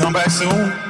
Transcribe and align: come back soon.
come 0.00 0.14
back 0.14 0.30
soon. 0.30 0.89